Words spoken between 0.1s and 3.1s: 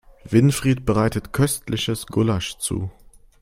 Winfried bereitet köstliches Gulasch zu.